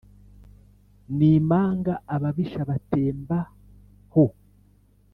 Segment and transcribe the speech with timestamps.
[1.17, 3.39] N'Imanga ababisha batemba
[4.13, 4.25] ho.